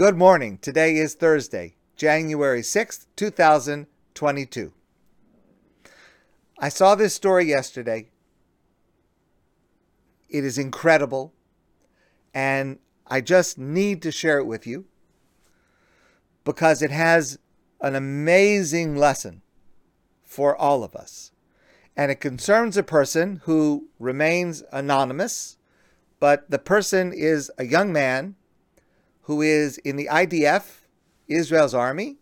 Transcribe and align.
Good 0.00 0.16
morning. 0.16 0.56
Today 0.56 0.96
is 0.96 1.12
Thursday, 1.12 1.74
January 1.94 2.62
6th, 2.62 3.04
2022. 3.16 4.72
I 6.58 6.68
saw 6.70 6.94
this 6.94 7.14
story 7.14 7.44
yesterday. 7.44 8.08
It 10.30 10.42
is 10.42 10.56
incredible, 10.56 11.34
and 12.32 12.78
I 13.08 13.20
just 13.20 13.58
need 13.58 14.00
to 14.00 14.10
share 14.10 14.38
it 14.38 14.46
with 14.46 14.66
you 14.66 14.86
because 16.44 16.80
it 16.80 16.90
has 16.90 17.38
an 17.82 17.94
amazing 17.94 18.96
lesson 18.96 19.42
for 20.22 20.56
all 20.56 20.82
of 20.82 20.96
us. 20.96 21.30
And 21.94 22.10
it 22.10 22.22
concerns 22.22 22.78
a 22.78 22.82
person 22.82 23.42
who 23.44 23.90
remains 23.98 24.62
anonymous, 24.72 25.58
but 26.18 26.50
the 26.50 26.58
person 26.58 27.12
is 27.12 27.52
a 27.58 27.66
young 27.66 27.92
man 27.92 28.36
who 29.30 29.42
is 29.42 29.78
in 29.78 29.94
the 29.94 30.08
IDF, 30.10 30.80
Israel's 31.28 31.72
army, 31.72 32.16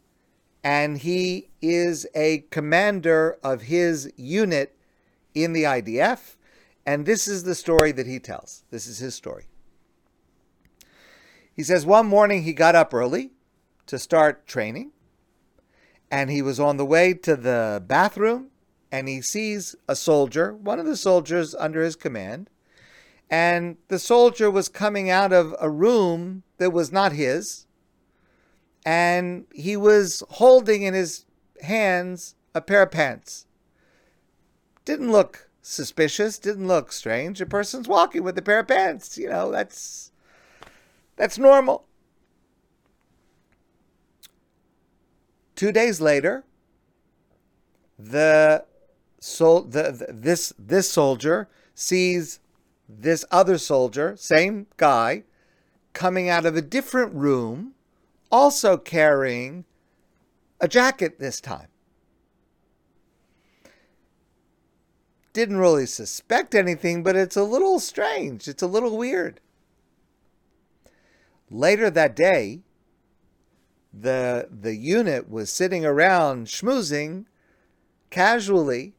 and 0.62 0.98
he 0.98 1.48
is 1.62 2.06
a 2.14 2.44
commander 2.50 3.38
of 3.42 3.62
his 3.62 4.12
unit 4.14 4.76
in 5.34 5.54
the 5.54 5.62
IDF. 5.62 6.36
And 6.84 7.06
this 7.06 7.26
is 7.26 7.44
the 7.44 7.54
story 7.54 7.92
that 7.92 8.06
he 8.06 8.18
tells. 8.18 8.62
This 8.70 8.86
is 8.86 8.98
his 8.98 9.14
story. 9.14 9.46
He 11.50 11.62
says 11.62 11.86
one 11.86 12.06
morning 12.06 12.42
he 12.42 12.52
got 12.52 12.74
up 12.74 12.92
early 12.92 13.30
to 13.86 13.98
start 13.98 14.46
training, 14.46 14.90
and 16.10 16.30
he 16.30 16.42
was 16.42 16.60
on 16.60 16.76
the 16.76 16.84
way 16.84 17.14
to 17.14 17.36
the 17.36 17.82
bathroom, 17.86 18.48
and 18.92 19.08
he 19.08 19.22
sees 19.22 19.74
a 19.88 19.96
soldier, 19.96 20.52
one 20.54 20.78
of 20.78 20.84
the 20.84 20.94
soldiers 20.94 21.54
under 21.54 21.82
his 21.82 21.96
command, 21.96 22.50
and 23.30 23.76
the 23.88 23.98
soldier 23.98 24.50
was 24.50 24.68
coming 24.68 25.10
out 25.10 25.32
of 25.32 25.54
a 25.60 25.68
room 25.68 26.42
that 26.58 26.72
was 26.72 26.90
not 26.90 27.12
his, 27.12 27.66
and 28.84 29.46
he 29.52 29.76
was 29.76 30.22
holding 30.30 30.82
in 30.82 30.94
his 30.94 31.26
hands 31.62 32.34
a 32.54 32.60
pair 32.60 32.82
of 32.82 32.90
pants. 32.90 33.46
Didn't 34.84 35.12
look 35.12 35.50
suspicious, 35.60 36.38
didn't 36.38 36.66
look 36.66 36.92
strange. 36.92 37.40
A 37.40 37.46
person's 37.46 37.86
walking 37.86 38.22
with 38.22 38.38
a 38.38 38.42
pair 38.42 38.60
of 38.60 38.68
pants, 38.68 39.18
you 39.18 39.28
know, 39.28 39.50
that's 39.50 40.10
that's 41.16 41.38
normal. 41.38 41.84
Two 45.54 45.72
days 45.72 46.00
later, 46.00 46.44
the 47.98 48.64
sol- 49.20 49.62
the, 49.62 49.90
the, 49.90 50.12
this 50.12 50.52
this 50.58 50.88
soldier 50.88 51.48
sees 51.74 52.38
this 52.88 53.24
other 53.30 53.58
soldier, 53.58 54.14
same 54.16 54.66
guy, 54.76 55.24
coming 55.92 56.28
out 56.28 56.46
of 56.46 56.56
a 56.56 56.62
different 56.62 57.14
room, 57.14 57.74
also 58.30 58.76
carrying 58.76 59.64
a 60.60 60.68
jacket 60.68 61.18
this 61.18 61.40
time. 61.40 61.68
Didn't 65.32 65.58
really 65.58 65.86
suspect 65.86 66.54
anything, 66.54 67.02
but 67.02 67.14
it's 67.14 67.36
a 67.36 67.44
little 67.44 67.78
strange. 67.78 68.48
It's 68.48 68.62
a 68.62 68.66
little 68.66 68.96
weird. 68.96 69.40
Later 71.50 71.90
that 71.90 72.16
day, 72.16 72.60
the 73.92 74.48
the 74.50 74.74
unit 74.74 75.30
was 75.30 75.50
sitting 75.50 75.84
around 75.84 76.46
schmoozing 76.46 77.24
casually 78.10 78.94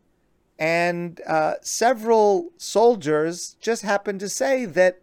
and 0.59 1.21
uh, 1.25 1.53
several 1.61 2.51
soldiers 2.57 3.55
just 3.61 3.81
happened 3.81 4.19
to 4.19 4.27
say 4.27 4.65
that 4.65 5.01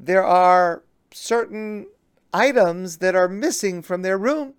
there 0.00 0.24
are 0.24 0.82
certain 1.12 1.86
items 2.34 2.98
that 2.98 3.14
are 3.14 3.28
missing 3.28 3.82
from 3.82 4.02
their 4.02 4.18
room. 4.18 4.54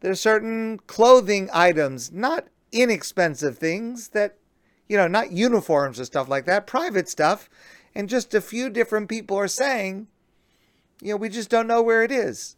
There 0.00 0.10
are 0.10 0.16
certain 0.16 0.78
clothing 0.86 1.50
items, 1.52 2.10
not 2.10 2.46
inexpensive 2.72 3.58
things 3.58 4.08
that, 4.08 4.38
you 4.88 4.96
know, 4.96 5.06
not 5.06 5.32
uniforms 5.32 5.98
and 5.98 6.06
stuff 6.06 6.28
like 6.28 6.46
that, 6.46 6.66
private 6.66 7.08
stuff. 7.08 7.50
And 7.94 8.08
just 8.08 8.32
a 8.32 8.40
few 8.40 8.70
different 8.70 9.10
people 9.10 9.36
are 9.36 9.48
saying, 9.48 10.06
you 11.02 11.10
know, 11.10 11.16
we 11.16 11.28
just 11.28 11.50
don't 11.50 11.66
know 11.66 11.82
where 11.82 12.02
it 12.02 12.12
is. 12.12 12.56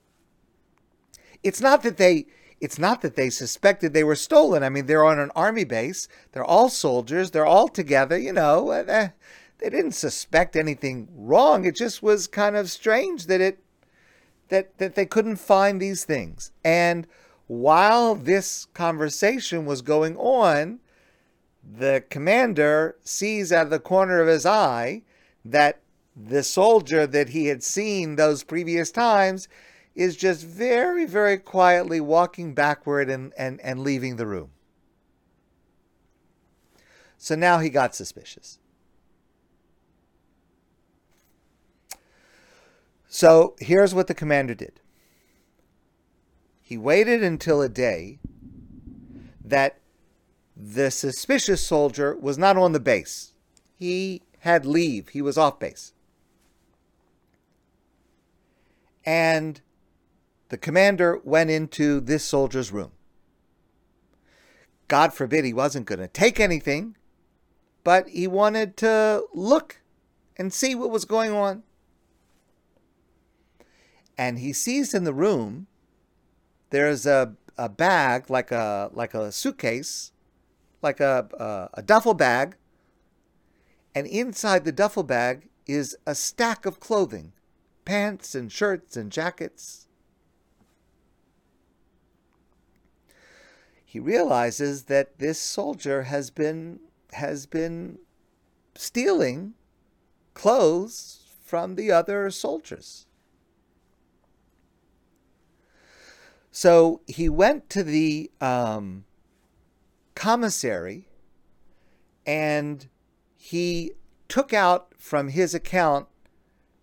It's 1.42 1.60
not 1.60 1.82
that 1.82 1.96
they 1.96 2.26
it's 2.62 2.78
not 2.78 3.02
that 3.02 3.16
they 3.16 3.28
suspected 3.28 3.92
they 3.92 4.04
were 4.04 4.14
stolen. 4.14 4.62
I 4.62 4.68
mean, 4.68 4.86
they're 4.86 5.04
on 5.04 5.18
an 5.18 5.32
army 5.34 5.64
base. 5.64 6.06
They're 6.30 6.44
all 6.44 6.68
soldiers. 6.68 7.32
They're 7.32 7.44
all 7.44 7.66
together. 7.66 8.16
You 8.16 8.32
know, 8.32 8.70
uh, 8.70 9.08
they 9.58 9.68
didn't 9.68 9.92
suspect 9.92 10.54
anything 10.54 11.08
wrong. 11.12 11.64
It 11.64 11.74
just 11.74 12.04
was 12.04 12.28
kind 12.28 12.54
of 12.54 12.70
strange 12.70 13.26
that 13.26 13.40
it 13.40 13.58
that 14.48 14.78
that 14.78 14.94
they 14.94 15.04
couldn't 15.04 15.36
find 15.36 15.82
these 15.82 16.04
things. 16.04 16.52
And 16.64 17.08
while 17.48 18.14
this 18.14 18.68
conversation 18.74 19.66
was 19.66 19.82
going 19.82 20.16
on, 20.16 20.78
the 21.68 22.04
commander 22.10 22.94
sees 23.02 23.52
out 23.52 23.64
of 23.64 23.70
the 23.70 23.80
corner 23.80 24.20
of 24.20 24.28
his 24.28 24.46
eye 24.46 25.02
that 25.44 25.80
the 26.14 26.44
soldier 26.44 27.08
that 27.08 27.30
he 27.30 27.46
had 27.46 27.64
seen 27.64 28.14
those 28.14 28.44
previous 28.44 28.92
times 28.92 29.48
is 29.94 30.16
just 30.16 30.44
very, 30.44 31.04
very 31.04 31.36
quietly 31.36 32.00
walking 32.00 32.54
backward 32.54 33.10
and, 33.10 33.32
and, 33.36 33.60
and 33.60 33.80
leaving 33.80 34.16
the 34.16 34.26
room. 34.26 34.50
So 37.18 37.34
now 37.34 37.58
he 37.58 37.68
got 37.68 37.94
suspicious. 37.94 38.58
So 43.06 43.54
here's 43.60 43.94
what 43.94 44.06
the 44.06 44.14
commander 44.14 44.54
did 44.54 44.80
he 46.62 46.78
waited 46.78 47.22
until 47.22 47.60
a 47.60 47.68
day 47.68 48.18
that 49.44 49.78
the 50.56 50.90
suspicious 50.90 51.64
soldier 51.64 52.16
was 52.16 52.38
not 52.38 52.56
on 52.56 52.72
the 52.72 52.80
base. 52.80 53.34
He 53.74 54.22
had 54.38 54.64
leave, 54.64 55.10
he 55.10 55.20
was 55.20 55.36
off 55.36 55.58
base. 55.58 55.92
And 59.04 59.60
the 60.52 60.58
commander 60.58 61.18
went 61.24 61.48
into 61.48 61.98
this 61.98 62.22
soldier's 62.22 62.70
room. 62.70 62.92
God 64.86 65.14
forbid 65.14 65.46
he 65.46 65.54
wasn't 65.54 65.86
going 65.86 65.98
to 65.98 66.06
take 66.06 66.38
anything, 66.38 66.94
but 67.84 68.06
he 68.10 68.26
wanted 68.26 68.76
to 68.76 69.24
look 69.32 69.80
and 70.36 70.52
see 70.52 70.74
what 70.74 70.90
was 70.90 71.06
going 71.06 71.32
on. 71.32 71.62
And 74.18 74.40
he 74.40 74.52
sees 74.52 74.92
in 74.92 75.04
the 75.04 75.14
room 75.14 75.68
there's 76.68 77.06
a, 77.06 77.34
a 77.56 77.70
bag 77.70 78.28
like 78.28 78.52
a 78.52 78.90
like 78.92 79.14
a 79.14 79.32
suitcase, 79.32 80.12
like 80.82 81.00
a, 81.00 81.28
a, 81.32 81.80
a 81.80 81.82
duffel 81.82 82.12
bag, 82.12 82.56
and 83.94 84.06
inside 84.06 84.66
the 84.66 84.72
duffel 84.72 85.02
bag 85.02 85.48
is 85.66 85.96
a 86.06 86.14
stack 86.14 86.66
of 86.66 86.78
clothing, 86.78 87.32
pants 87.86 88.34
and 88.34 88.52
shirts 88.52 88.98
and 88.98 89.10
jackets 89.10 89.88
he 93.92 94.00
realizes 94.00 94.84
that 94.84 95.18
this 95.18 95.38
soldier 95.38 96.04
has 96.04 96.30
been 96.30 96.80
has 97.12 97.44
been 97.44 97.98
stealing 98.74 99.52
clothes 100.32 101.26
from 101.44 101.74
the 101.74 101.92
other 101.92 102.30
soldiers. 102.30 103.04
So 106.50 107.02
he 107.06 107.28
went 107.28 107.68
to 107.68 107.82
the 107.82 108.30
um, 108.40 109.04
commissary 110.14 111.08
and 112.24 112.88
he 113.36 113.92
took 114.26 114.54
out 114.54 114.94
from 114.96 115.28
his 115.28 115.54
account 115.54 116.06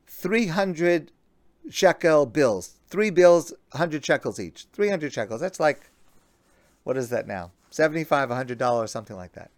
300 0.06 1.12
shekel 1.72 2.28
bills, 2.28 2.75
three 2.88 3.09
bills, 3.09 3.52
100 3.72 4.06
shekels 4.06 4.39
each, 4.39 4.68
300 4.74 5.12
shekels. 5.12 5.42
That's 5.42 5.60
like 5.60 5.88
what 6.89 6.97
is 6.97 7.09
that 7.09 7.27
now? 7.27 7.51
75 7.69 8.30
$100, 8.30 8.89
something 8.89 9.15
like 9.15 9.33
that. 9.33 9.51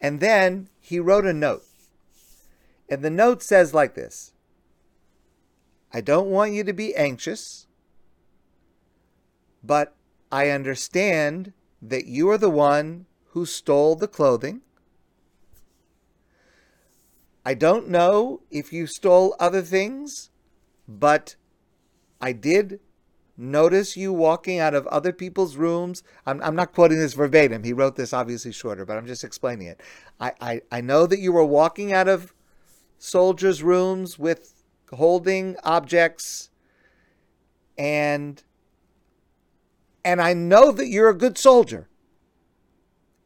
And 0.00 0.18
then 0.18 0.68
he 0.80 0.98
wrote 0.98 1.26
a 1.26 1.32
note. 1.32 1.62
And 2.88 3.04
the 3.04 3.10
note 3.10 3.44
says 3.44 3.72
like 3.72 3.94
this 3.94 4.32
I 5.92 6.00
don't 6.00 6.26
want 6.26 6.54
you 6.54 6.64
to 6.64 6.72
be 6.72 6.92
anxious, 6.96 7.68
but 9.62 9.94
I 10.32 10.50
understand 10.50 11.52
that 11.80 12.06
you 12.06 12.28
are 12.30 12.38
the 12.38 12.50
one 12.50 13.06
who 13.26 13.46
stole 13.46 13.94
the 13.94 14.08
clothing. 14.08 14.62
I 17.46 17.54
don't 17.54 17.88
know 17.88 18.40
if 18.50 18.72
you 18.72 18.88
stole 18.88 19.36
other 19.38 19.62
things, 19.62 20.30
but 20.88 21.36
I 22.20 22.32
did 22.32 22.80
notice 23.38 23.96
you 23.96 24.12
walking 24.12 24.58
out 24.58 24.74
of 24.74 24.86
other 24.88 25.12
people's 25.12 25.56
rooms. 25.56 26.02
I'm, 26.26 26.42
I'm 26.42 26.56
not 26.56 26.74
quoting 26.74 26.98
this 26.98 27.14
verbatim. 27.14 27.62
He 27.62 27.72
wrote 27.72 27.96
this 27.96 28.12
obviously 28.12 28.52
shorter, 28.52 28.84
but 28.84 28.98
I'm 28.98 29.06
just 29.06 29.24
explaining 29.24 29.68
it. 29.68 29.80
I, 30.20 30.32
I, 30.40 30.60
I 30.72 30.80
know 30.80 31.06
that 31.06 31.20
you 31.20 31.32
were 31.32 31.44
walking 31.44 31.92
out 31.92 32.08
of 32.08 32.34
soldiers' 32.98 33.62
rooms 33.62 34.18
with 34.18 34.64
holding 34.92 35.56
objects 35.62 36.50
and 37.78 38.42
and 40.04 40.22
I 40.22 40.32
know 40.32 40.72
that 40.72 40.88
you're 40.88 41.10
a 41.10 41.14
good 41.14 41.36
soldier. 41.36 41.88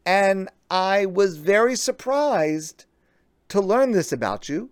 And 0.04 0.48
I 0.68 1.06
was 1.06 1.36
very 1.36 1.76
surprised 1.76 2.86
to 3.50 3.60
learn 3.60 3.92
this 3.92 4.10
about 4.10 4.48
you. 4.48 4.70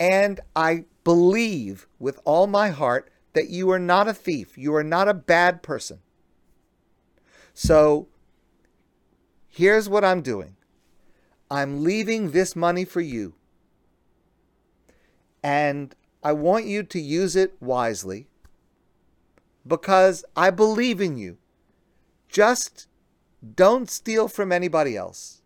And 0.00 0.40
I 0.56 0.84
believe 1.04 1.86
with 1.98 2.18
all 2.24 2.46
my 2.48 2.70
heart 2.70 3.10
that 3.38 3.50
you 3.50 3.70
are 3.70 3.78
not 3.78 4.08
a 4.08 4.12
thief. 4.12 4.58
You 4.58 4.74
are 4.74 4.82
not 4.82 5.06
a 5.06 5.14
bad 5.14 5.62
person. 5.62 6.00
So 7.54 8.08
here's 9.46 9.88
what 9.88 10.04
I'm 10.04 10.22
doing 10.22 10.56
I'm 11.48 11.84
leaving 11.84 12.32
this 12.32 12.56
money 12.56 12.84
for 12.84 13.00
you. 13.00 13.34
And 15.40 15.94
I 16.20 16.32
want 16.32 16.64
you 16.64 16.82
to 16.82 17.00
use 17.00 17.36
it 17.36 17.54
wisely 17.60 18.26
because 19.64 20.24
I 20.34 20.50
believe 20.50 21.00
in 21.00 21.16
you. 21.16 21.38
Just 22.28 22.88
don't 23.54 23.88
steal 23.88 24.26
from 24.26 24.50
anybody 24.50 24.96
else. 24.96 25.42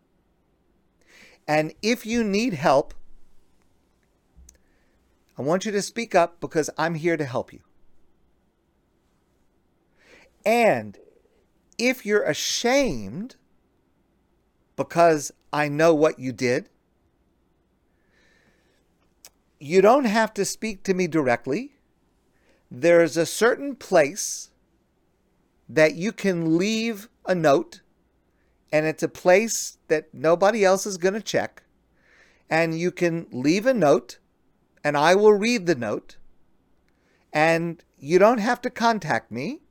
And 1.47 1.75
if 1.83 2.07
you 2.07 2.23
need 2.23 2.55
help, 2.55 2.95
I 5.37 5.43
want 5.43 5.63
you 5.63 5.71
to 5.71 5.81
speak 5.83 6.15
up 6.15 6.39
because 6.39 6.71
I'm 6.75 6.95
here 6.95 7.17
to 7.17 7.25
help 7.25 7.53
you. 7.53 7.59
And 10.45 10.97
if 11.77 12.05
you're 12.05 12.23
ashamed 12.23 13.35
because 14.75 15.31
I 15.51 15.69
know 15.69 15.93
what 15.93 16.19
you 16.19 16.31
did, 16.31 16.69
you 19.59 19.81
don't 19.81 20.05
have 20.05 20.33
to 20.33 20.43
speak 20.43 20.83
to 20.83 20.93
me 20.93 21.07
directly. 21.07 21.75
There's 22.69 23.15
a 23.15 23.25
certain 23.25 23.75
place 23.75 24.49
that 25.69 25.95
you 25.95 26.11
can 26.11 26.57
leave 26.57 27.07
a 27.25 27.33
note, 27.33 27.81
and 28.71 28.85
it's 28.85 29.03
a 29.03 29.07
place 29.07 29.77
that 29.87 30.13
nobody 30.13 30.65
else 30.65 30.85
is 30.85 30.97
going 30.97 31.13
to 31.13 31.21
check. 31.21 31.63
And 32.49 32.77
you 32.77 32.91
can 32.91 33.27
leave 33.31 33.65
a 33.65 33.73
note, 33.73 34.19
and 34.83 34.97
I 34.97 35.15
will 35.15 35.33
read 35.33 35.65
the 35.65 35.75
note, 35.75 36.17
and 37.31 37.81
you 37.97 38.19
don't 38.19 38.39
have 38.39 38.61
to 38.63 38.69
contact 38.69 39.31
me. 39.31 39.61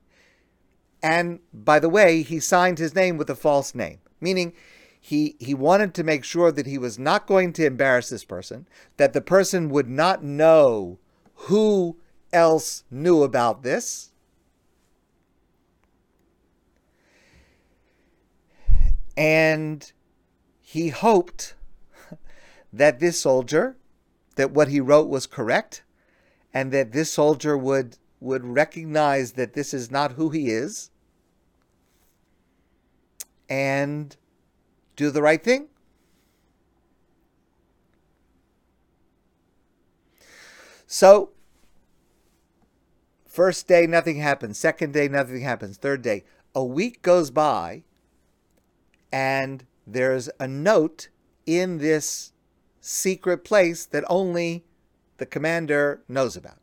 And 1.03 1.41
by 1.53 1.79
the 1.79 1.89
way, 1.89 2.23
he 2.23 2.39
signed 2.39 2.79
his 2.79 2.95
name 2.95 3.17
with 3.17 3.29
a 3.29 3.35
false 3.35 3.75
name, 3.75 3.99
meaning 4.21 4.53
he 5.01 5.37
he 5.41 5.53
wanted 5.53 5.95
to 5.95 6.05
make 6.05 6.23
sure 6.23 6.53
that 6.53 6.67
he 6.67 6.79
was 6.79 6.99
not 6.99 7.27
going 7.27 7.53
to 7.55 7.67
embarrass 7.67 8.09
this 8.09 8.25
person, 8.25 8.69
that 8.99 9.13
the 9.13 9.21
person 9.21 9.69
would 9.71 9.89
not 9.89 10.23
know 10.23 10.99
who 11.35 11.99
else 12.33 12.85
knew 12.89 13.25
about 13.25 13.65
this. 13.65 14.13
And 19.17 19.93
he 20.61 20.89
hoped 20.89 21.55
that 22.73 23.01
this 23.01 23.21
soldier, 23.21 23.77
that 24.37 24.53
what 24.53 24.69
he 24.69 24.81
wrote 24.81 25.09
was 25.09 25.27
correct, 25.27 25.83
and 26.55 26.73
that 26.73 26.93
this 26.93 27.11
soldier 27.11 27.59
would 27.59 27.99
would 28.23 28.45
recognize 28.45 29.33
that 29.33 29.53
this 29.53 29.75
is 29.75 29.91
not 29.91 30.13
who 30.13 30.31
he 30.31 30.49
is 30.49 30.91
and 33.49 34.17
do 34.95 35.11
the 35.11 35.21
right 35.21 35.43
thing. 35.43 35.67
So, 40.87 41.31
first 43.27 43.67
day, 43.67 43.87
nothing 43.87 44.19
happens. 44.19 44.57
Second 44.57 44.93
day, 44.93 45.09
nothing 45.09 45.41
happens. 45.41 45.77
Third 45.77 46.03
day, 46.03 46.23
a 46.55 46.65
week 46.65 47.03
goes 47.03 47.31
by, 47.33 47.83
and 49.11 49.65
there's 49.85 50.31
a 50.39 50.47
note 50.47 51.09
in 51.45 51.79
this 51.79 52.33
secret 52.81 53.43
place 53.43 53.85
that 53.87 54.05
only 54.09 54.65
the 55.17 55.27
commander 55.27 56.03
knows 56.09 56.37
about. 56.37 56.62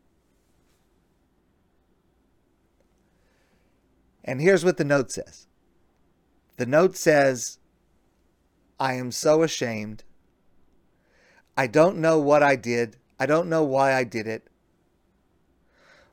And 4.24 4.42
here's 4.42 4.66
what 4.66 4.77
the 4.77 4.83
note 4.83 5.12
says 5.12 5.48
the 6.57 6.66
note 6.66 6.98
says, 6.98 7.57
I 8.80 8.94
am 8.95 9.12
so 9.12 9.44
ashamed. 9.44 10.04
I 11.57 11.68
don't 11.68 11.98
know 11.98 12.19
what 12.19 12.44
I 12.44 12.56
did. 12.56 12.98
I 13.19 13.25
don't 13.25 13.50
know 13.50 13.63
why 13.63 13.94
I 13.94 14.04
did 14.04 14.27
it. 14.27 14.48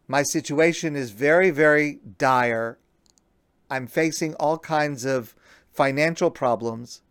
My 0.09 0.23
situation 0.23 0.95
is 0.95 1.11
very, 1.11 1.51
very 1.51 1.99
dire. 2.19 2.79
I'm 3.69 3.87
facing 3.87 4.35
all 4.35 4.59
kinds 4.59 5.05
of 5.05 5.35
financial 5.73 6.31
problems. 6.31 7.03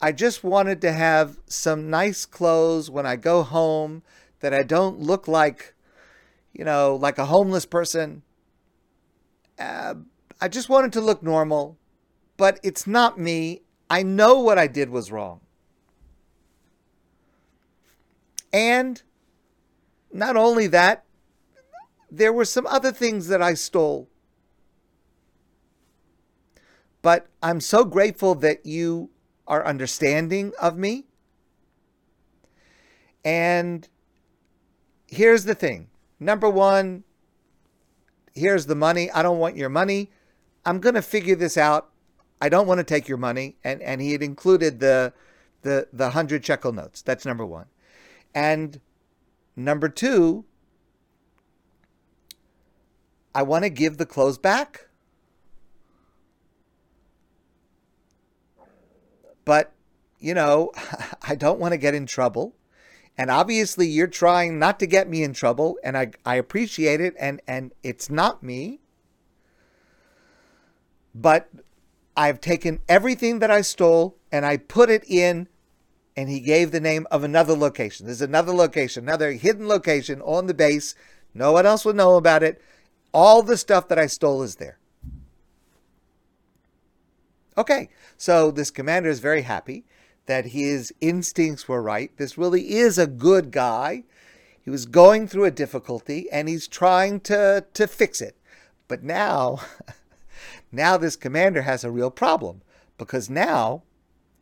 I 0.00 0.12
just 0.12 0.44
wanted 0.44 0.80
to 0.82 0.92
have 0.92 1.38
some 1.46 1.88
nice 1.88 2.26
clothes 2.26 2.90
when 2.90 3.06
I 3.06 3.16
go 3.16 3.42
home 3.42 4.02
that 4.40 4.52
I 4.52 4.62
don't 4.62 5.00
look 5.00 5.26
like, 5.26 5.74
you 6.52 6.64
know, 6.64 6.96
like 6.96 7.18
a 7.18 7.26
homeless 7.26 7.64
person. 7.64 8.22
Uh, 9.58 9.94
I 10.40 10.48
just 10.48 10.68
wanted 10.68 10.92
to 10.94 11.00
look 11.00 11.22
normal, 11.22 11.78
but 12.36 12.60
it's 12.62 12.86
not 12.86 13.18
me 13.18 13.62
I 13.88 14.02
know 14.02 14.38
what 14.40 14.58
I 14.58 14.66
did 14.66 14.90
was 14.90 15.12
wrong. 15.12 15.40
And 18.52 19.02
not 20.12 20.36
only 20.36 20.66
that, 20.68 21.04
there 22.10 22.32
were 22.32 22.44
some 22.44 22.66
other 22.66 22.92
things 22.92 23.28
that 23.28 23.42
I 23.42 23.54
stole. 23.54 24.08
But 27.02 27.28
I'm 27.42 27.60
so 27.60 27.84
grateful 27.84 28.34
that 28.36 28.66
you 28.66 29.10
are 29.46 29.64
understanding 29.64 30.52
of 30.60 30.76
me. 30.76 31.04
And 33.24 33.88
here's 35.06 35.44
the 35.44 35.54
thing 35.54 35.88
number 36.18 36.48
one, 36.48 37.04
here's 38.34 38.66
the 38.66 38.74
money. 38.74 39.10
I 39.10 39.22
don't 39.22 39.38
want 39.38 39.56
your 39.56 39.68
money. 39.68 40.10
I'm 40.66 40.80
going 40.80 40.96
to 40.96 41.02
figure 41.02 41.36
this 41.36 41.56
out 41.56 41.90
I 42.40 42.48
don't 42.48 42.66
want 42.66 42.78
to 42.78 42.84
take 42.84 43.08
your 43.08 43.18
money. 43.18 43.56
And, 43.64 43.82
and 43.82 44.00
he 44.00 44.12
had 44.12 44.22
included 44.22 44.80
the, 44.80 45.12
the, 45.62 45.88
the 45.92 46.04
100 46.04 46.44
shekel 46.44 46.72
notes. 46.72 47.02
That's 47.02 47.24
number 47.24 47.46
one. 47.46 47.66
And 48.34 48.80
number 49.54 49.88
two, 49.88 50.44
I 53.34 53.42
want 53.42 53.64
to 53.64 53.70
give 53.70 53.96
the 53.96 54.06
clothes 54.06 54.38
back. 54.38 54.88
But, 59.44 59.72
you 60.18 60.34
know, 60.34 60.72
I 61.22 61.34
don't 61.34 61.58
want 61.58 61.72
to 61.72 61.78
get 61.78 61.94
in 61.94 62.06
trouble. 62.06 62.54
And 63.18 63.30
obviously 63.30 63.86
you're 63.86 64.06
trying 64.08 64.58
not 64.58 64.78
to 64.80 64.86
get 64.86 65.08
me 65.08 65.22
in 65.22 65.32
trouble, 65.32 65.78
and 65.82 65.96
I, 65.96 66.10
I 66.26 66.34
appreciate 66.34 67.00
it, 67.00 67.14
and, 67.18 67.40
and 67.46 67.72
it's 67.82 68.10
not 68.10 68.42
me. 68.42 68.80
But 71.18 71.48
I've 72.14 72.40
taken 72.42 72.80
everything 72.88 73.38
that 73.38 73.50
I 73.50 73.62
stole 73.62 74.18
and 74.30 74.44
I 74.44 74.58
put 74.58 74.90
it 74.90 75.02
in, 75.08 75.48
and 76.14 76.28
he 76.28 76.40
gave 76.40 76.70
the 76.70 76.80
name 76.80 77.06
of 77.10 77.24
another 77.24 77.54
location. 77.54 78.04
There's 78.04 78.20
another 78.20 78.52
location, 78.52 79.04
another 79.04 79.32
hidden 79.32 79.66
location 79.66 80.20
on 80.20 80.46
the 80.46 80.54
base. 80.54 80.94
No 81.32 81.52
one 81.52 81.64
else 81.64 81.84
would 81.86 81.96
know 81.96 82.16
about 82.16 82.42
it. 82.42 82.60
All 83.14 83.42
the 83.42 83.56
stuff 83.56 83.88
that 83.88 83.98
I 83.98 84.06
stole 84.06 84.42
is 84.42 84.56
there. 84.56 84.78
Okay, 87.56 87.88
so 88.18 88.50
this 88.50 88.70
commander 88.70 89.08
is 89.08 89.20
very 89.20 89.42
happy 89.42 89.86
that 90.26 90.46
his 90.46 90.92
instincts 91.00 91.66
were 91.66 91.80
right. 91.80 92.10
This 92.18 92.36
really 92.36 92.74
is 92.74 92.98
a 92.98 93.06
good 93.06 93.50
guy. 93.50 94.04
He 94.60 94.68
was 94.68 94.84
going 94.84 95.28
through 95.28 95.44
a 95.44 95.50
difficulty 95.50 96.30
and 96.30 96.48
he's 96.48 96.68
trying 96.68 97.20
to, 97.20 97.64
to 97.72 97.86
fix 97.86 98.20
it. 98.20 98.36
But 98.88 99.02
now 99.02 99.60
Now 100.76 100.98
this 100.98 101.16
commander 101.16 101.62
has 101.62 101.84
a 101.84 101.90
real 101.90 102.10
problem 102.10 102.60
because 102.98 103.30
now, 103.30 103.84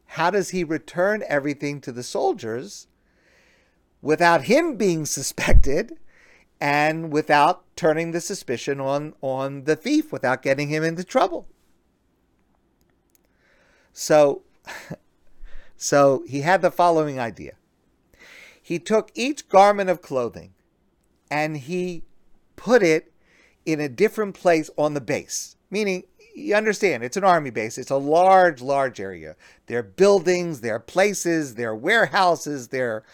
how 0.06 0.30
does 0.30 0.50
he 0.50 0.64
return 0.64 1.22
everything 1.28 1.80
to 1.82 1.92
the 1.92 2.02
soldiers 2.02 2.88
without 4.02 4.42
him 4.42 4.74
being 4.76 5.06
suspected 5.18 5.96
and 6.60 7.12
without 7.12 7.64
turning 7.76 8.10
the 8.10 8.20
suspicion 8.20 8.80
on, 8.80 9.14
on 9.20 9.62
the 9.62 9.76
thief, 9.76 10.10
without 10.10 10.42
getting 10.42 10.68
him 10.70 10.82
into 10.82 11.04
trouble? 11.04 11.46
So, 13.92 14.42
so 15.76 16.24
he 16.26 16.40
had 16.40 16.62
the 16.62 16.72
following 16.72 17.20
idea. 17.20 17.52
He 18.60 18.80
took 18.80 19.12
each 19.14 19.48
garment 19.48 19.88
of 19.88 20.02
clothing 20.02 20.54
and 21.30 21.58
he 21.58 22.02
put 22.56 22.82
it 22.82 23.12
in 23.64 23.78
a 23.78 23.88
different 23.88 24.34
place 24.34 24.68
on 24.76 24.94
the 24.94 25.00
base, 25.00 25.54
meaning 25.70 26.02
you 26.34 26.54
understand 26.54 27.04
it's 27.04 27.16
an 27.16 27.24
army 27.24 27.50
base 27.50 27.78
it's 27.78 27.90
a 27.90 27.96
large 27.96 28.60
large 28.60 29.00
area 29.00 29.36
there 29.66 29.78
are 29.78 29.82
buildings 29.82 30.60
there 30.60 30.74
are 30.74 30.80
places 30.80 31.54
there 31.54 31.70
are 31.70 31.76
warehouses 31.76 32.68
there 32.68 33.04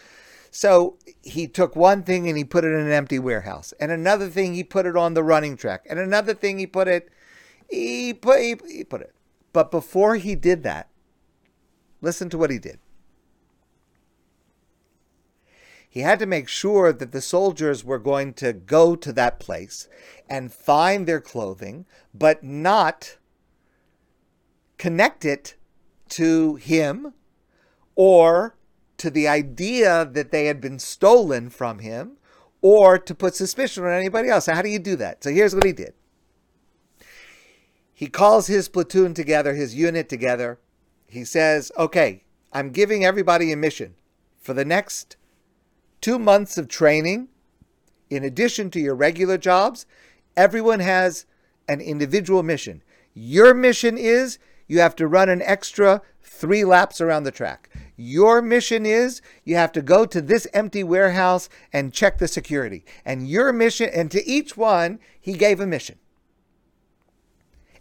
So 0.51 0.97
he 1.23 1.47
took 1.47 1.77
one 1.77 2.03
thing 2.03 2.27
and 2.27 2.37
he 2.37 2.43
put 2.43 2.65
it 2.65 2.73
in 2.73 2.81
an 2.81 2.91
empty 2.91 3.19
warehouse, 3.19 3.73
and 3.79 3.89
another 3.89 4.29
thing 4.29 4.53
he 4.53 4.65
put 4.65 4.85
it 4.85 4.97
on 4.97 5.13
the 5.13 5.23
running 5.23 5.55
track, 5.55 5.85
and 5.89 5.97
another 5.97 6.33
thing 6.33 6.59
he 6.59 6.67
put 6.67 6.89
it, 6.89 7.09
he 7.69 8.13
put 8.13 8.41
he, 8.41 8.57
he 8.67 8.83
put 8.83 8.99
it. 8.99 9.15
But 9.53 9.71
before 9.71 10.17
he 10.17 10.35
did 10.35 10.63
that, 10.63 10.89
listen 12.01 12.29
to 12.29 12.37
what 12.37 12.51
he 12.51 12.59
did. 12.59 12.79
He 15.91 15.99
had 15.99 16.19
to 16.19 16.25
make 16.25 16.47
sure 16.47 16.93
that 16.93 17.11
the 17.11 17.19
soldiers 17.19 17.83
were 17.83 17.99
going 17.99 18.33
to 18.35 18.53
go 18.53 18.95
to 18.95 19.11
that 19.11 19.41
place 19.41 19.89
and 20.29 20.53
find 20.53 21.05
their 21.05 21.19
clothing, 21.19 21.85
but 22.13 22.41
not 22.45 23.17
connect 24.77 25.25
it 25.25 25.57
to 26.07 26.55
him 26.55 27.13
or 27.95 28.55
to 28.99 29.09
the 29.09 29.27
idea 29.27 30.05
that 30.05 30.31
they 30.31 30.45
had 30.45 30.61
been 30.61 30.79
stolen 30.79 31.49
from 31.49 31.79
him 31.79 32.17
or 32.61 32.97
to 32.97 33.13
put 33.13 33.35
suspicion 33.35 33.83
on 33.83 33.91
anybody 33.91 34.29
else. 34.29 34.45
So, 34.45 34.53
how 34.53 34.61
do 34.61 34.69
you 34.69 34.79
do 34.79 34.95
that? 34.95 35.21
So, 35.25 35.29
here's 35.29 35.53
what 35.53 35.65
he 35.65 35.73
did 35.73 35.93
he 37.91 38.07
calls 38.07 38.47
his 38.47 38.69
platoon 38.69 39.13
together, 39.13 39.55
his 39.55 39.75
unit 39.75 40.07
together. 40.07 40.57
He 41.05 41.25
says, 41.25 41.69
Okay, 41.77 42.23
I'm 42.53 42.71
giving 42.71 43.03
everybody 43.03 43.51
a 43.51 43.57
mission 43.57 43.95
for 44.39 44.53
the 44.53 44.63
next 44.63 45.17
two 46.01 46.19
months 46.19 46.57
of 46.57 46.67
training, 46.67 47.29
in 48.09 48.23
addition 48.23 48.69
to 48.71 48.79
your 48.79 48.95
regular 48.95 49.37
jobs, 49.37 49.85
everyone 50.35 50.79
has 50.79 51.25
an 51.69 51.79
individual 51.79 52.43
mission. 52.43 52.83
Your 53.13 53.53
mission 53.53 53.97
is 53.97 54.39
you 54.67 54.79
have 54.79 54.95
to 54.97 55.07
run 55.07 55.29
an 55.29 55.41
extra 55.41 56.01
three 56.21 56.65
laps 56.65 56.99
around 56.99 57.23
the 57.23 57.31
track. 57.31 57.69
Your 57.95 58.41
mission 58.41 58.85
is 58.85 59.21
you 59.43 59.55
have 59.55 59.71
to 59.73 59.81
go 59.81 60.05
to 60.05 60.21
this 60.21 60.47
empty 60.53 60.83
warehouse 60.83 61.49
and 61.71 61.93
check 61.93 62.17
the 62.17 62.27
security. 62.27 62.83
And 63.05 63.27
your 63.27 63.53
mission, 63.53 63.89
and 63.93 64.09
to 64.11 64.25
each 64.25 64.57
one, 64.57 64.99
he 65.19 65.33
gave 65.33 65.59
a 65.59 65.67
mission. 65.67 65.99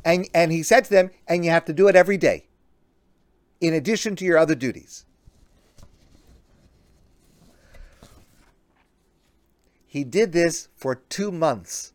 And, 0.05 0.29
and 0.35 0.53
he 0.53 0.63
said 0.63 0.85
to 0.85 0.91
them, 0.91 1.11
and 1.27 1.45
you 1.45 1.51
have 1.51 1.65
to 1.67 1.73
do 1.73 1.89
it 1.89 1.97
every 1.97 2.17
day, 2.17 2.49
in 3.61 3.75
addition 3.75 4.17
to 4.17 4.25
your 4.25 4.39
other 4.39 4.55
duties. 4.55 5.05
He 9.91 10.05
did 10.05 10.31
this 10.31 10.69
for 10.77 10.95
two 10.95 11.33
months. 11.33 11.95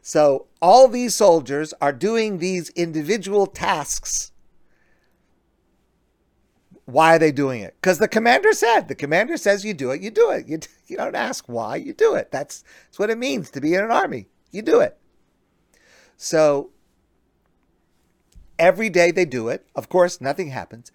So 0.00 0.46
all 0.62 0.88
these 0.88 1.14
soldiers 1.14 1.74
are 1.78 1.92
doing 1.92 2.38
these 2.38 2.70
individual 2.70 3.46
tasks. 3.46 4.32
Why 6.86 7.16
are 7.16 7.18
they 7.18 7.32
doing 7.32 7.60
it? 7.60 7.76
Because 7.78 7.98
the 7.98 8.08
commander 8.08 8.54
said. 8.54 8.88
The 8.88 8.94
commander 8.94 9.36
says 9.36 9.62
you 9.62 9.74
do 9.74 9.90
it, 9.90 10.00
you 10.00 10.10
do 10.10 10.30
it. 10.30 10.48
You, 10.48 10.58
you 10.86 10.96
don't 10.96 11.14
ask 11.14 11.44
why, 11.50 11.76
you 11.76 11.92
do 11.92 12.14
it. 12.14 12.32
That's, 12.32 12.64
that's 12.86 12.98
what 12.98 13.10
it 13.10 13.18
means 13.18 13.50
to 13.50 13.60
be 13.60 13.74
in 13.74 13.84
an 13.84 13.90
army. 13.90 14.28
You 14.50 14.62
do 14.62 14.80
it. 14.80 14.96
So 16.16 16.70
every 18.58 18.88
day 18.88 19.10
they 19.10 19.26
do 19.26 19.48
it. 19.48 19.66
Of 19.76 19.90
course, 19.90 20.18
nothing 20.18 20.48
happens. 20.48 20.90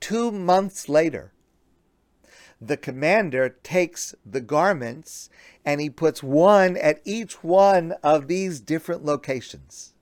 Two 0.00 0.30
months 0.30 0.86
later, 0.86 1.32
the 2.60 2.76
commander 2.76 3.48
takes 3.62 4.14
the 4.24 4.40
garments 4.40 5.30
and 5.64 5.80
he 5.80 5.88
puts 5.88 6.22
one 6.22 6.76
at 6.76 7.00
each 7.04 7.42
one 7.42 7.92
of 8.02 8.28
these 8.28 8.60
different 8.60 9.04
locations. 9.04 9.94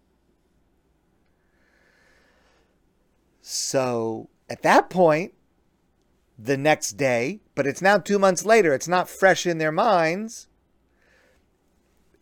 So 3.40 4.28
at 4.50 4.62
that 4.62 4.90
point, 4.90 5.34
the 6.38 6.56
next 6.56 6.92
day, 6.92 7.40
but 7.54 7.66
it's 7.66 7.82
now 7.82 7.98
two 7.98 8.18
months 8.18 8.44
later, 8.44 8.72
it's 8.72 8.88
not 8.88 9.08
fresh 9.08 9.46
in 9.46 9.58
their 9.58 9.72
minds. 9.72 10.48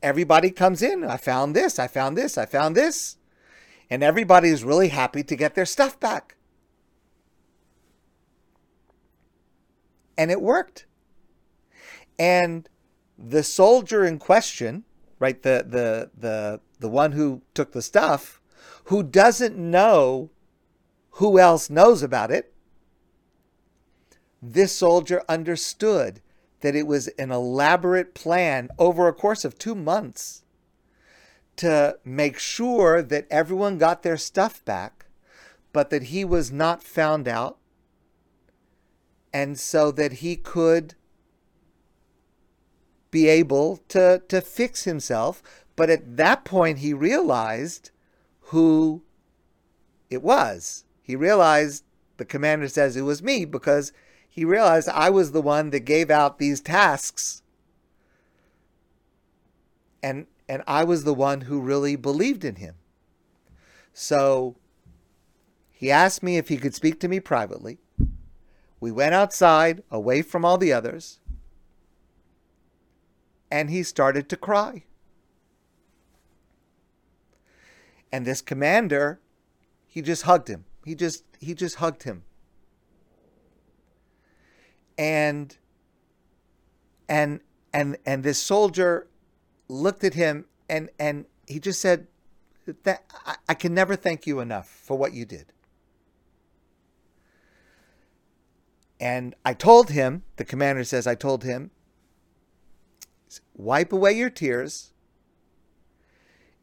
Everybody 0.02 0.50
comes 0.50 0.82
in. 0.82 1.04
I 1.04 1.16
found 1.16 1.56
this, 1.56 1.78
I 1.78 1.86
found 1.86 2.16
this, 2.16 2.38
I 2.38 2.46
found 2.46 2.76
this. 2.76 3.16
And 3.90 4.02
everybody 4.02 4.48
is 4.48 4.64
really 4.64 4.88
happy 4.88 5.22
to 5.22 5.36
get 5.36 5.54
their 5.54 5.66
stuff 5.66 5.98
back. 6.00 6.35
And 10.16 10.30
it 10.30 10.40
worked. 10.40 10.86
And 12.18 12.68
the 13.18 13.42
soldier 13.42 14.04
in 14.04 14.18
question, 14.18 14.84
right, 15.18 15.42
the 15.42 15.64
the 15.66 16.10
the 16.16 16.60
the 16.78 16.88
one 16.88 17.12
who 17.12 17.42
took 17.54 17.72
the 17.72 17.82
stuff, 17.82 18.40
who 18.84 19.02
doesn't 19.02 19.56
know 19.56 20.30
who 21.12 21.38
else 21.38 21.70
knows 21.70 22.02
about 22.02 22.30
it, 22.30 22.52
this 24.42 24.74
soldier 24.74 25.22
understood 25.28 26.20
that 26.60 26.74
it 26.76 26.86
was 26.86 27.08
an 27.18 27.30
elaborate 27.30 28.14
plan 28.14 28.68
over 28.78 29.08
a 29.08 29.12
course 29.12 29.44
of 29.44 29.58
two 29.58 29.74
months 29.74 30.42
to 31.56 31.98
make 32.04 32.38
sure 32.38 33.02
that 33.02 33.26
everyone 33.30 33.78
got 33.78 34.02
their 34.02 34.16
stuff 34.16 34.64
back, 34.64 35.06
but 35.72 35.90
that 35.90 36.04
he 36.04 36.24
was 36.24 36.52
not 36.52 36.82
found 36.82 37.26
out 37.26 37.58
and 39.36 39.60
so 39.60 39.90
that 39.90 40.24
he 40.24 40.34
could 40.34 40.94
be 43.10 43.28
able 43.28 43.76
to, 43.86 44.22
to 44.28 44.40
fix 44.40 44.84
himself. 44.84 45.42
But 45.76 45.90
at 45.90 46.16
that 46.16 46.46
point, 46.46 46.78
he 46.78 46.94
realized 46.94 47.90
who 48.48 49.02
it 50.08 50.22
was. 50.22 50.86
He 51.02 51.14
realized 51.14 51.84
the 52.16 52.24
commander 52.24 52.66
says 52.66 52.96
it 52.96 53.02
was 53.02 53.22
me 53.22 53.44
because 53.44 53.92
he 54.26 54.42
realized 54.42 54.88
I 54.88 55.10
was 55.10 55.32
the 55.32 55.42
one 55.42 55.68
that 55.68 55.80
gave 55.80 56.10
out 56.10 56.38
these 56.38 56.62
tasks. 56.62 57.42
And 60.02 60.28
and 60.48 60.62
I 60.66 60.82
was 60.84 61.04
the 61.04 61.12
one 61.12 61.42
who 61.42 61.60
really 61.60 61.94
believed 61.94 62.42
in 62.42 62.54
him. 62.54 62.76
So 63.92 64.56
he 65.72 65.90
asked 65.90 66.22
me 66.22 66.38
if 66.38 66.48
he 66.48 66.56
could 66.56 66.74
speak 66.74 67.00
to 67.00 67.08
me 67.08 67.20
privately. 67.20 67.80
We 68.80 68.92
went 68.92 69.14
outside, 69.14 69.82
away 69.90 70.22
from 70.22 70.44
all 70.44 70.58
the 70.58 70.72
others, 70.72 71.20
and 73.50 73.70
he 73.70 73.82
started 73.82 74.28
to 74.28 74.36
cry. 74.36 74.84
And 78.12 78.26
this 78.26 78.40
commander, 78.40 79.20
he 79.86 80.02
just 80.02 80.22
hugged 80.22 80.48
him. 80.48 80.64
He 80.84 80.94
just 80.94 81.24
he 81.40 81.54
just 81.54 81.76
hugged 81.76 82.04
him. 82.04 82.24
And 84.96 85.56
and 87.08 87.40
and 87.72 87.96
and 88.06 88.22
this 88.22 88.38
soldier 88.38 89.08
looked 89.68 90.04
at 90.04 90.14
him 90.14 90.46
and 90.68 90.90
and 90.98 91.26
he 91.46 91.58
just 91.58 91.80
said 91.80 92.06
that 92.84 93.04
I, 93.24 93.36
I 93.48 93.54
can 93.54 93.74
never 93.74 93.96
thank 93.96 94.26
you 94.26 94.40
enough 94.40 94.68
for 94.68 94.96
what 94.96 95.12
you 95.12 95.24
did. 95.24 95.52
And 98.98 99.34
I 99.44 99.52
told 99.52 99.90
him, 99.90 100.22
the 100.36 100.44
commander 100.44 100.84
says, 100.84 101.06
I 101.06 101.14
told 101.14 101.44
him, 101.44 101.70
wipe 103.54 103.92
away 103.92 104.12
your 104.12 104.30
tears 104.30 104.92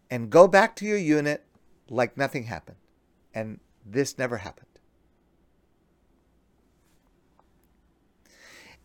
and 0.10 0.30
go 0.30 0.48
back 0.48 0.76
to 0.78 0.86
your 0.86 0.98
unit 0.98 1.46
like 1.90 2.18
nothing 2.18 2.46
happened. 2.46 2.78
And 3.34 3.60
this 3.86 4.18
never 4.18 4.38
happened. 4.38 4.68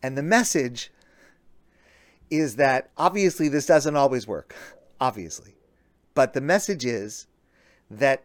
And 0.01 0.17
the 0.17 0.23
message 0.23 0.91
is 2.29 2.55
that 2.55 2.91
obviously 2.97 3.49
this 3.49 3.65
doesn't 3.65 3.95
always 3.95 4.27
work, 4.27 4.55
obviously. 4.99 5.55
But 6.13 6.33
the 6.33 6.41
message 6.41 6.85
is 6.85 7.27
that 7.89 8.23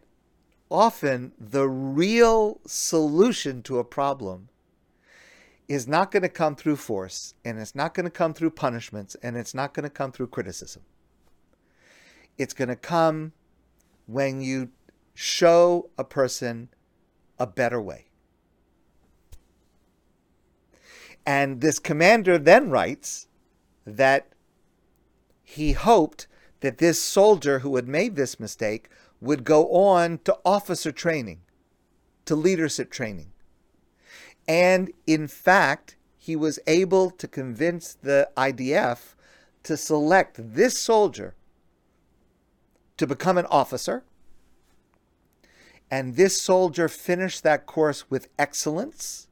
often 0.69 1.31
the 1.39 1.67
real 1.67 2.59
solution 2.65 3.61
to 3.63 3.79
a 3.79 3.83
problem 3.83 4.49
is 5.67 5.87
not 5.87 6.11
going 6.11 6.23
to 6.23 6.29
come 6.29 6.55
through 6.55 6.75
force, 6.75 7.33
and 7.43 7.59
it's 7.59 7.75
not 7.75 7.93
going 7.93 8.03
to 8.03 8.11
come 8.11 8.33
through 8.33 8.51
punishments, 8.51 9.15
and 9.23 9.35
it's 9.35 9.53
not 9.53 9.73
going 9.73 9.83
to 9.83 9.89
come 9.89 10.11
through 10.11 10.27
criticism. 10.27 10.83
It's 12.37 12.53
going 12.53 12.67
to 12.67 12.75
come 12.75 13.33
when 14.05 14.41
you 14.41 14.69
show 15.13 15.89
a 15.97 16.03
person 16.03 16.69
a 17.39 17.47
better 17.47 17.81
way. 17.81 18.05
And 21.25 21.61
this 21.61 21.79
commander 21.79 22.37
then 22.37 22.69
writes 22.69 23.27
that 23.85 24.27
he 25.43 25.71
hoped 25.71 26.27
that 26.59 26.77
this 26.77 27.01
soldier 27.01 27.59
who 27.59 27.75
had 27.75 27.87
made 27.87 28.15
this 28.15 28.39
mistake 28.39 28.89
would 29.21 29.43
go 29.43 29.67
on 29.71 30.19
to 30.25 30.37
officer 30.45 30.91
training, 30.91 31.41
to 32.25 32.35
leadership 32.35 32.91
training. 32.91 33.31
And 34.47 34.91
in 35.07 35.27
fact, 35.27 35.95
he 36.17 36.35
was 36.35 36.59
able 36.67 37.11
to 37.11 37.27
convince 37.27 37.93
the 37.93 38.29
IDF 38.37 39.15
to 39.63 39.77
select 39.77 40.37
this 40.55 40.77
soldier 40.77 41.35
to 42.97 43.07
become 43.07 43.37
an 43.37 43.45
officer. 43.47 44.03
And 45.91 46.15
this 46.15 46.41
soldier 46.41 46.87
finished 46.87 47.43
that 47.43 47.65
course 47.65 48.09
with 48.09 48.29
excellence. 48.39 49.27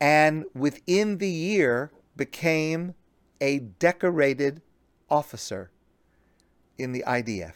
and 0.00 0.44
within 0.54 1.18
the 1.18 1.28
year 1.28 1.90
became 2.16 2.94
a 3.40 3.58
decorated 3.58 4.62
officer 5.10 5.70
in 6.76 6.92
the 6.92 7.02
IDF. 7.06 7.54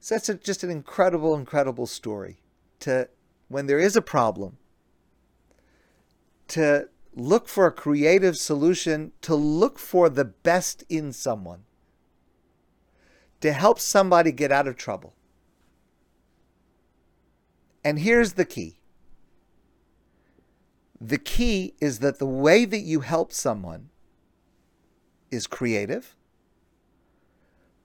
So 0.00 0.14
that's 0.14 0.28
a, 0.28 0.34
just 0.34 0.62
an 0.62 0.70
incredible, 0.70 1.34
incredible 1.34 1.86
story. 1.86 2.38
To 2.80 3.08
when 3.48 3.66
there 3.66 3.78
is 3.78 3.96
a 3.96 4.02
problem, 4.02 4.58
to 6.48 6.88
look 7.14 7.48
for 7.48 7.66
a 7.66 7.72
creative 7.72 8.36
solution, 8.36 9.12
to 9.22 9.34
look 9.34 9.78
for 9.78 10.08
the 10.08 10.24
best 10.24 10.84
in 10.88 11.12
someone, 11.12 11.64
to 13.40 13.52
help 13.52 13.78
somebody 13.78 14.32
get 14.32 14.52
out 14.52 14.68
of 14.68 14.76
trouble. 14.76 15.14
And 17.84 18.00
here's 18.00 18.32
the 18.34 18.44
key 18.44 18.78
the 21.00 21.18
key 21.18 21.74
is 21.80 21.98
that 21.98 22.18
the 22.18 22.26
way 22.26 22.64
that 22.64 22.80
you 22.80 23.00
help 23.00 23.32
someone 23.32 23.90
is 25.30 25.46
creative, 25.46 26.16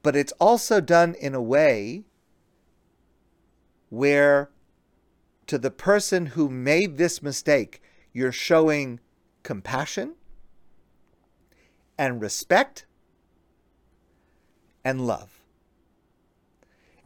but 0.02 0.16
it's 0.16 0.32
also 0.34 0.80
done 0.80 1.16
in 1.20 1.36
a 1.36 1.42
way 1.42 2.06
where 3.90 4.50
to 5.52 5.58
the 5.58 5.70
person 5.70 6.28
who 6.28 6.48
made 6.48 6.96
this 6.96 7.22
mistake, 7.22 7.82
you're 8.14 8.32
showing 8.32 9.02
compassion 9.44 10.16
and 11.98 12.22
respect 12.22 12.86
and 14.86 15.06
love. 15.06 15.44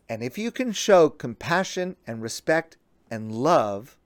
And 0.08 0.22
if 0.22 0.38
you 0.38 0.52
can 0.52 0.74
show 0.74 1.10
compassion 1.10 1.96
and 2.06 2.22
respect 2.22 2.78
and 3.10 3.32
love, 3.32 3.98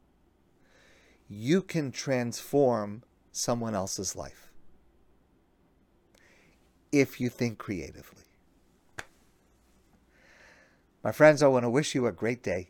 you 1.28 1.62
can 1.62 1.92
transform 1.92 3.04
someone 3.34 3.76
else's 3.76 4.16
life 4.16 4.54
if 6.94 7.20
you 7.20 7.28
think 7.28 7.58
creatively. 7.58 8.24
My 11.04 11.12
friends, 11.12 11.44
I 11.44 11.48
want 11.48 11.66
to 11.66 11.70
wish 11.70 11.94
you 11.94 12.08
a 12.08 12.14
great 12.14 12.42
day. 12.42 12.70